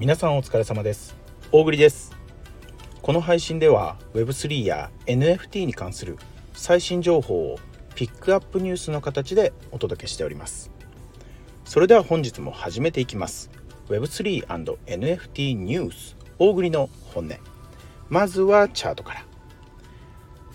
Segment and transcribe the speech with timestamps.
[0.00, 1.14] 皆さんお疲れ様です。
[1.52, 2.16] 大栗です。
[3.02, 6.16] この配信では Web3 や NFT に関する
[6.54, 7.58] 最新情報を
[7.94, 10.70] ピックアップニュースの形でお届けしております。
[11.66, 13.50] それでは本日も始めていきます。
[13.90, 17.34] Web3&NFT ニュース大栗の本音。
[18.08, 19.26] まずはチャートから。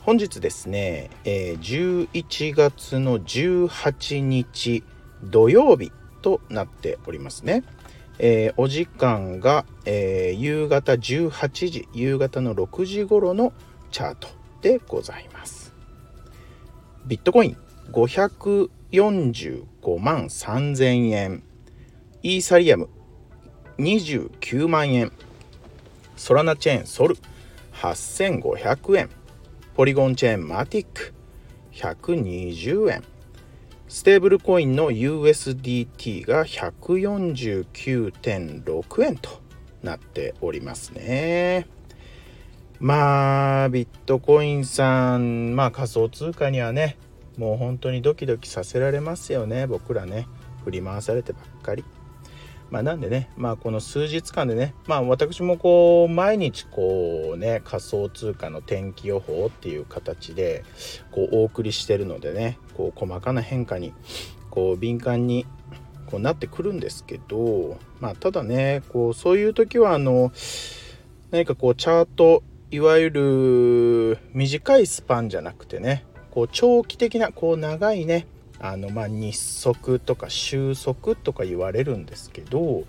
[0.00, 4.82] 本日ですね、え、11月の18日
[5.22, 5.92] 土曜日
[6.22, 7.62] となっておりますね。
[8.18, 13.52] えー、お時間が、えー、夕方18時夕方の6時頃の
[13.90, 14.28] チャート
[14.60, 15.74] でございます。
[17.06, 17.56] ビットコイン
[17.92, 21.42] 545万3000円。
[22.22, 22.88] イーサリアム
[23.78, 25.12] 29万円。
[26.16, 27.16] ソラナチェーンソル
[27.74, 29.10] 8500円。
[29.74, 31.12] ポリゴンチェーンマティック
[31.72, 33.02] 120円。
[33.94, 39.40] ステーブルコインの USDT が149.6円と
[39.84, 41.68] なっておりますね。
[42.80, 46.96] まあ、ビットコインさん、まあ仮想通貨にはね、
[47.38, 50.26] もう本当にドキドキさせられますよね、僕らね。
[50.64, 51.84] 振り回されてばっかり。
[52.72, 60.64] まあ、なんでね、まあ、この数日間でね、まあ、私もこう毎日こうね仮想通貨の天気予報っていう形で
[61.12, 63.92] こうお送りしてるのでねこう細かな変化に
[64.50, 65.46] こう敏感に
[66.06, 70.32] こうなってくるんですけど、まあ、ただねこうそういう時はあの
[71.30, 78.26] 何かこうチャートいわゆる短いスパンじゃなくてねこう長期的なこう長いね
[78.60, 82.84] あのまあ日足とか収束とか言われるんですけど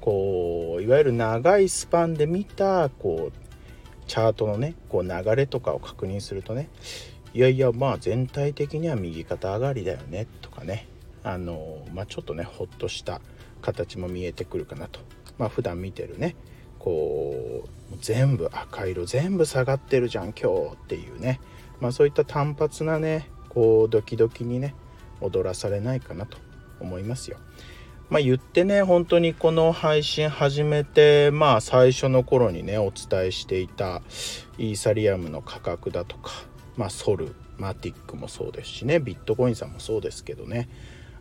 [0.00, 6.68] こういわゆる長いスパンで見たこうチャートのねこう流れとかを確認するとね
[7.36, 10.88] いやいやまあ全体的には右肩上がりだよねとかね。
[11.22, 13.20] あのまあちょっとねほっとした
[13.60, 15.00] 形も見えてくるかなと。
[15.36, 16.34] まあ普段見てるね。
[16.78, 21.38] こう全部赤色全部下がってるじゃん今日っていうね。
[21.78, 24.74] まあそういった単発なねこうドキドキにね
[25.20, 26.38] 踊らされないかなと
[26.80, 27.36] 思いますよ。
[28.08, 34.00] まあ、言ってね本当にこの配信始めてまあ最初の頃にねお伝えしていた
[34.56, 36.30] イーサリアムの価格だとか、
[36.76, 40.68] まあ、ソルマティックもそうですしねビットコインさんもそうですけどね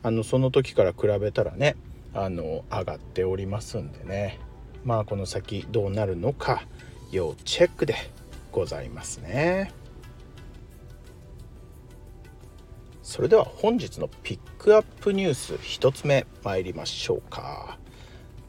[0.04, 1.76] あのその時から比べたらね
[2.14, 4.40] あの上がっておりますんでね
[4.84, 6.64] まあこの先どうなるのか
[7.12, 7.96] 要チェックで
[8.52, 9.72] ございますね。
[13.04, 17.78] それでは本日のピックアップニュース1つ目参りましょうか。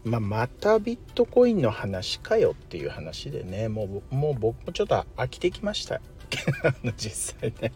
[0.07, 6.01] まあ、またビットコインの話かよっていう話でねもうもう僕もちょっと飽きてきました
[6.97, 7.73] 実際ね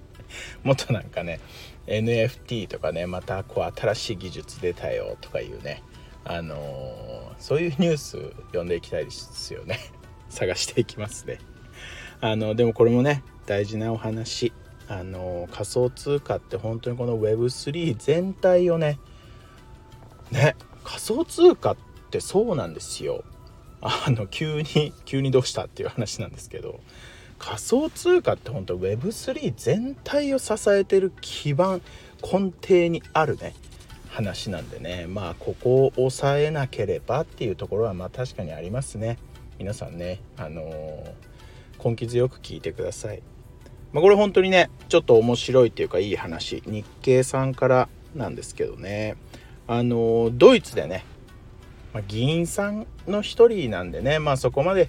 [0.63, 1.41] もっとなんかね
[1.87, 5.83] NFT とかねまたこう新しい技術出たよとかいうね
[6.25, 8.19] あのー、そういうニュース
[8.49, 9.79] 読んでいきたいですよね。
[10.29, 11.39] 探していきますね。
[12.21, 14.53] あのでもこれもね大事なお話。
[14.87, 18.99] あの仮想通貨って本当にこの Web3 全体をね
[20.33, 21.77] ね仮想通貨っ
[22.11, 23.25] てそうなんですよ。
[23.81, 26.81] あの急に急にどうしたっていう話なんですけど。
[27.41, 31.81] 仮想通貨って本当 Web3 全体を支えてる基盤
[32.23, 33.55] 根底にあるね
[34.11, 35.07] 話なんでね。
[35.09, 39.19] まあここを抑えなければっていうところはまあ確かにありますね。
[39.59, 43.23] 皆さんねあのー、根気強く聞いてください。
[43.93, 46.63] まあ、これ本当にねちょっと面白いっていうかいい話。
[46.67, 49.17] 日経さんからなんですけどね。
[49.67, 51.05] あのドイツでね、
[51.93, 54.89] まあ、議員さんの一人なんでねまあそこまで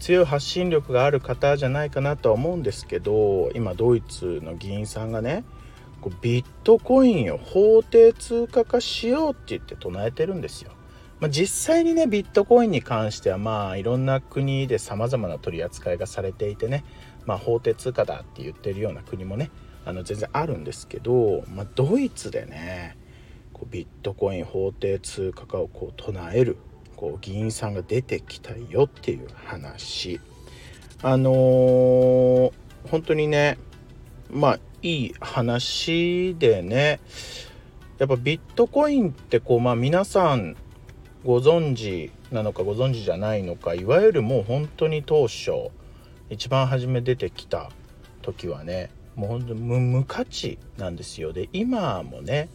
[0.00, 5.44] 強い発信力がある方じゃないかなとは思うんですけど今ドイツの議員さんがね
[6.00, 10.72] こうビットコインを法定通貨化しようって言って唱えてるんですよ。
[11.20, 16.82] まあ、実際にねビットコインに関してはまあいろんな国でさまざまな取り扱いがされていてね
[17.26, 19.50] まあ、法定通貨だって言ってるような国もね
[19.84, 22.96] あの全然あるんですけど、まあ、ドイツでね
[23.60, 26.56] こうビットコイン法定通貨化をこう唱える
[26.96, 30.18] こう議員さんが出てきたよっていう話。
[31.02, 32.52] あのー、
[32.90, 33.58] 本当にね
[34.30, 37.00] まあいい話でね
[37.98, 40.56] やっぱビットコインってこうまあ皆さん
[41.22, 45.50] ご存知なのかご存知じゃないのかいわゆるもう本当に当初
[46.30, 47.70] 一番初め出てきた
[48.22, 51.34] 時はねもうほんと無価値なんですよ。
[51.34, 52.48] で今もね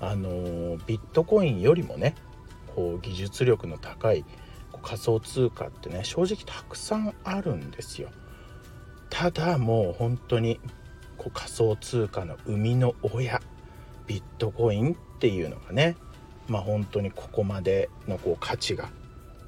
[0.00, 2.14] あのビットコインよりもね
[2.74, 4.24] こう技術力の高い
[4.82, 8.10] 仮想通貨ってね正直たくさんあるんですよ。
[9.10, 10.60] ただもう本当に
[11.16, 13.40] こう仮想通貨の生みの親
[14.06, 15.96] ビットコインっていうのがね
[16.48, 18.90] まあ本当にここまでのこう価値が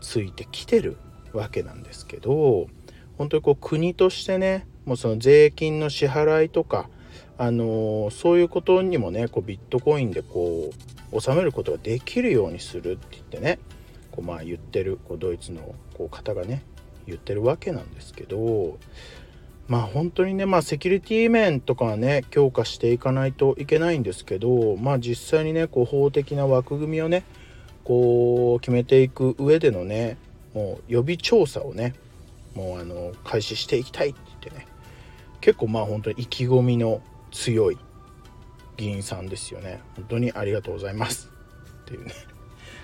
[0.00, 0.96] ついてきてる
[1.32, 2.66] わけなんですけど
[3.16, 6.88] 本当にこう国としてねもうその税金の支払いとか
[7.36, 10.70] あの、そういうことにもねこうビットコインでこ
[11.12, 13.58] う収めることができるようにするって言ってね
[14.10, 16.62] こうまあ言ってるこうドイツのこう方がね
[17.06, 18.78] 言ってるわけなんですけど
[19.68, 27.24] まあ本当にねまあセキュリティ面とかはね強化していかないといけないんですけどまあ実際にねこう法的な枠組みをね
[27.84, 30.18] こう決めていく上でのね
[30.54, 31.94] もう予備調査をね
[32.54, 34.66] もうあの開始していきたいって言ってね
[35.40, 37.00] 結構まあ本当に意気込みの
[37.30, 37.78] 強い
[38.76, 39.80] 議員さんですよね。
[39.96, 41.30] 本当にありがとうございます。
[41.82, 42.12] っていうね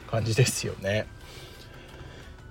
[0.07, 1.07] 感じですよね。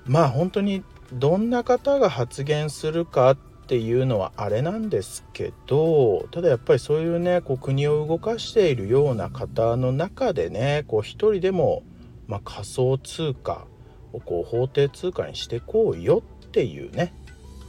[0.06, 11.84] まあ本当にどんな方が発言するかっていうのはあれなんですけどただやっぱりそういうねこう国を動かしているような方の中でねこう一人でも、
[12.28, 13.66] まあ、仮想通貨
[14.12, 17.14] をこう法定通貨にしてこうよっていうね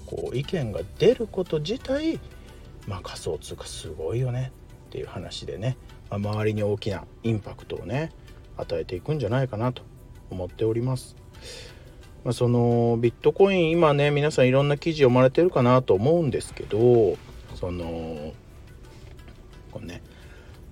[0.06, 2.19] こう意見が出ること自体
[2.86, 4.52] まあ、仮想通貨すごいよね
[4.86, 5.76] っていう話でね、
[6.10, 8.10] まあ、周りに大きなインパクトをね
[8.56, 9.82] 与えていくんじゃないかなと
[10.31, 11.16] 思っております。
[12.25, 17.19] まあ、そのビットコイン今ね皆さんいろんな記事読まれてるかなと思うんですけど
[17.54, 18.32] その
[19.70, 20.02] このね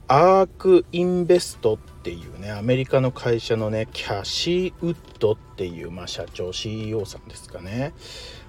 [0.09, 7.93] アークインベストっていうねアメリカの会社のねキャシーウッドっていう、まあ、社長 CEO さんですかね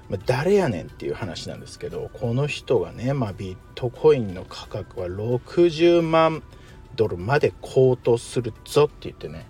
[0.10, 6.44] ま、誰やねんっていう話なんですけどこの人がね、まあ、ビットコインの価格は60万
[6.96, 9.48] ドルまで高騰するぞって言ってね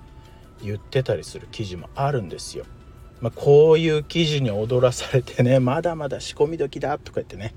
[0.62, 2.66] 言ってたりする記事もあるんですよ。
[3.20, 7.56] まあ、こういう記事に踊らされてねまだまだ仕込み時だとか言ってね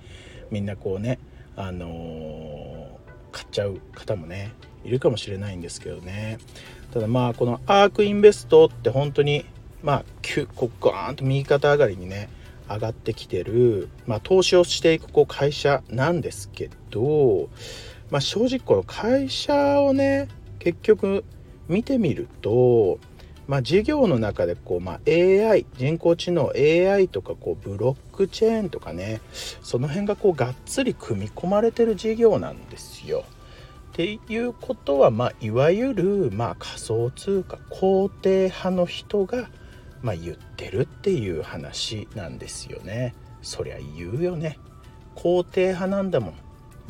[0.50, 1.18] みんなこうね
[1.56, 2.96] あのー、
[3.32, 4.52] 買っちゃう方もね
[4.84, 6.38] いるかもしれないんですけどね
[6.92, 9.44] ただまあこのアークインベストって本当に
[9.82, 10.04] まあ
[10.54, 12.28] こうガーンと右肩上がりにね
[12.68, 17.48] 上がってきてる、まあ、投資をしていくこう会社なんですけど、
[18.10, 20.28] まあ、正直この会社をね
[20.58, 21.24] 結局
[21.68, 22.98] 見てみると、
[23.46, 29.20] まあ、事業の中でこう、まあ、AI 人工知能 AI とかこうブロックチェーンとかね
[29.62, 33.24] その辺がこうがっつり組み込まれてる事業なんですよ。
[33.92, 39.48] っていうことは、まあ、いわゆる、まあ、仮想通貨肯定派の人が
[40.02, 43.14] まあ、言ってるっていう話なんですよね。
[43.42, 44.58] そりゃ言うよね。
[45.14, 46.34] 肯定派なんだもん。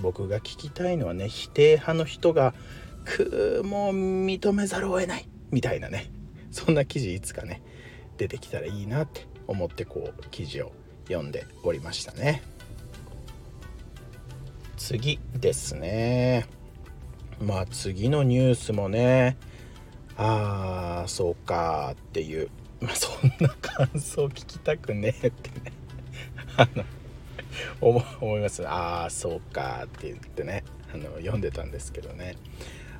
[0.00, 2.55] 僕が聞きたいのはね否定派の人が
[3.05, 6.11] くもう認めざるを得ないみたいなね
[6.50, 7.62] そんな記事いつかね
[8.19, 10.73] 出てきたらいいなって思ってこう記事を
[11.08, 12.43] 読んでおりましたね
[14.76, 16.47] 次ですね
[17.41, 19.37] まあ次のニュースもね
[20.17, 22.49] ああそうかっていう、
[22.94, 25.73] そんな感想聞きたくねえってね。
[26.56, 26.84] あの
[27.81, 28.67] 思います。
[28.67, 30.64] ああそうかって言ってね。
[30.93, 32.37] あの読んでたんですけどね。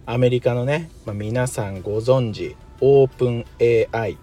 [0.07, 3.45] アメリカのね、まあ、皆さんご存知オープン
[3.93, 4.17] AI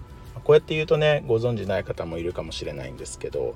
[0.44, 3.56] こうやって言うとねご存知ない方もいるかもしれないんですけど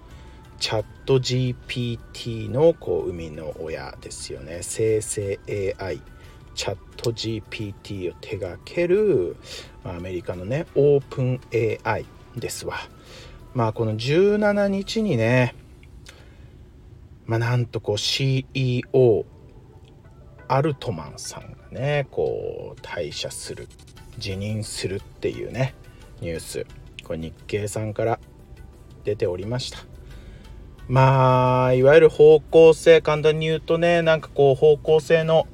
[0.59, 4.59] チャット GPT のこう生みの親ですよね。
[4.61, 5.39] 生成
[5.79, 6.01] AI
[6.55, 9.37] チャット GPT を手掛ける
[9.83, 11.41] アメリカのねオープン
[11.83, 12.77] AI ですわ。
[13.53, 15.55] まあこの17日にね
[17.25, 19.25] まあなんとこう CEO
[20.47, 23.67] アルトマンさんがねこう退社する
[24.17, 25.75] 辞任するっていうね
[26.21, 26.65] ニュース
[27.03, 28.19] これ日経さんから
[29.03, 29.79] 出ておりました。
[30.87, 35.47] まあいわゆる方向性簡単に言うとねなんかこう方向性の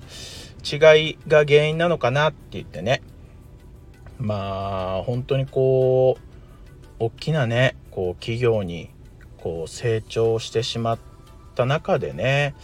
[0.64, 3.02] 違いが原因なのかなって言ってね。
[4.18, 6.34] まあ本当にこう
[7.00, 8.90] 大きなねこう企業に
[9.38, 11.00] こう成長してしまっ
[11.56, 12.56] た中でね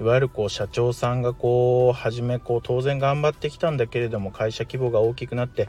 [0.00, 5.68] いわゆるこう社長さんがこう初めこう当然頑張ってきたんだけれども会社規模が大きくなって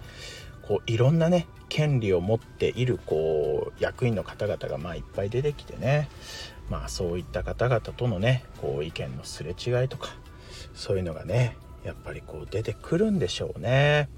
[0.62, 6.10] こういろんなね権利を持っているこう役員の方々がまあいっぱい出てきてね
[6.70, 10.10] まあそういった方々とのねこう意見のすれ違いとか
[10.76, 14.10] そういうのがねやっぱりこう出てくるんでしょうね。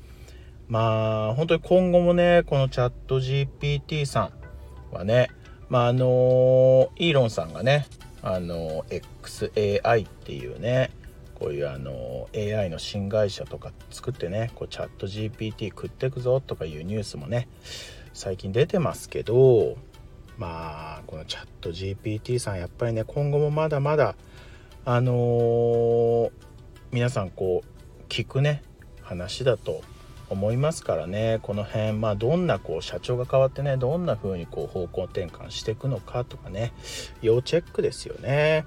[0.68, 4.32] まあ本当に今後もねこのチャット GPT さ
[4.92, 5.30] んはね
[5.68, 7.88] まああのイーロンさんがね
[8.22, 10.92] あの XAI っていうね
[11.36, 17.50] こういうあの AI の新会社とか作ってねこうチャット GPT 食ってくぞとかいうニュースもね
[18.14, 19.76] 最近出てますけど
[20.38, 24.16] まあこのチャット GPT さんやっぱりね今後もまだまだ
[24.86, 26.32] あのー
[26.92, 28.64] 皆さんこう聞くね
[29.02, 29.82] 話だと
[30.30, 31.40] 思いますからね。
[31.42, 36.74] この辺まあどんなこう社長が変わってねどんな風にこう方向転換していくのかとかね。
[37.22, 38.66] 要チェックですよね。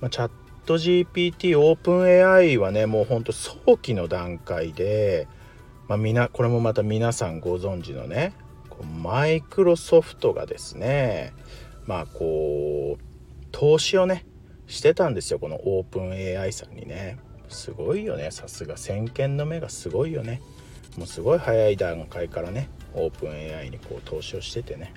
[0.00, 0.30] まあ、チャッ
[0.64, 5.26] ト GPT オープン AI はねもうほんと早期の段階で、
[5.88, 8.32] まあ、みなこれもまた皆さんご存知のね
[9.02, 11.32] マイクロソフトがですね
[11.86, 13.02] まあこう
[13.50, 14.24] 投資をね
[14.68, 17.18] してたんですよこのオープン AI さんにね。
[17.50, 18.30] すごいよね。
[18.30, 20.40] さすが先見の目がすごいよね。
[20.96, 24.92] もうすごい早い段階からねオープン AI にこう投資をしててね。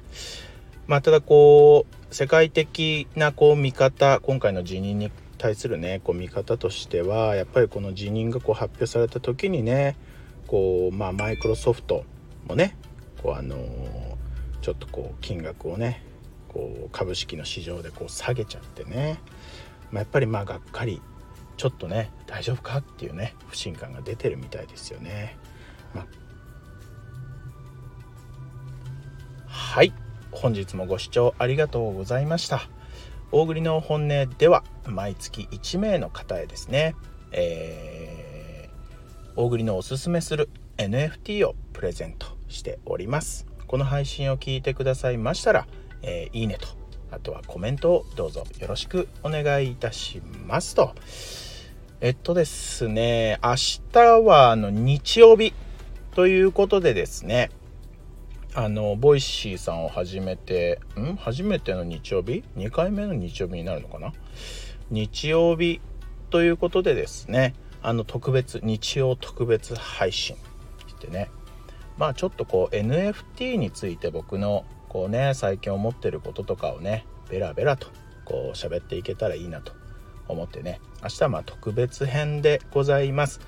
[0.87, 9.95] まあただこう世界的なこう見方今回の辞任に対するねこう見方としてはやっぱりこの辞任がこう発表された時にね
[10.47, 12.05] こうまあマイクロソフト
[12.47, 12.77] もね
[13.21, 13.55] こうあの、
[14.61, 16.03] ちょっとこう金額をね
[16.49, 19.19] こう株式の市場でこう下げちゃってね、
[19.91, 21.01] まあ、やっぱりまあがっかり
[21.57, 25.37] ちょっとね大丈夫かっていうね不信感が出てるみたいですよね。
[25.93, 26.05] ま、
[29.47, 29.93] はい。
[30.31, 32.67] 本日もご視聴ありがとうございました。
[33.31, 36.95] 大栗の本音では毎月1名の方へですね、
[37.31, 43.47] えー、大栗のおすすめする NFT をプレゼントしております。
[43.67, 45.67] この配信を聞いてくださいましたら、
[46.03, 46.67] えー、いいねと
[47.09, 50.93] あとはコメントをどうぞよろしくお願いいたしますと。
[52.03, 53.55] えっとですね明
[53.93, 55.53] 日はあの日曜日
[56.11, 57.49] ということでですね
[58.53, 61.15] あのボイシーさんを始めてん？
[61.15, 64.11] 初めての日曜日？2回目の日曜日になるのかな？
[64.91, 65.79] 日曜日
[66.29, 70.35] ということでですねあの特別日曜特別配信
[70.87, 71.31] してね
[71.97, 77.87] まあちょっとこう NFT について僕のこうね最近思ってることとかをねベラベラと
[78.25, 79.71] こう喋っていけたらいいなと
[80.27, 83.39] 思ってね明日はま特別編でございます。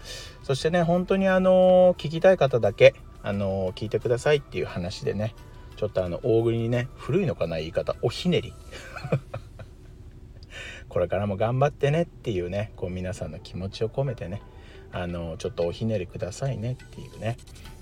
[0.44, 5.34] そしてね本当にあの聞きたい方だけあの聞いてくださいっていう話でね
[5.78, 8.54] ちょっとあの大食いにね古いのかな言い方おひねり。
[10.88, 14.42] これからも頑張ってねっていうねこう皆さんの気持ちを込めてね
[14.92, 17.38] あのちょっとおひねりくださいねっていうね。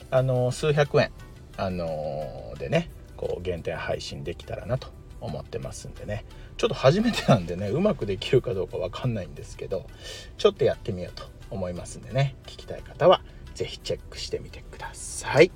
[0.09, 1.11] あの数百円
[1.57, 4.87] あのでねこう限定配信できたらなと
[5.21, 6.25] 思ってますんでね。
[6.63, 9.85] ちょっと初めてなんでねうまくできるかどうかわかんないんですけど
[10.37, 12.37] ちょっとやってみようと思いますんでね。
[12.45, 13.21] 聞きたい方は
[13.53, 15.51] 是非チェックしてみてください。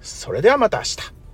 [0.00, 1.25] それではまた明日。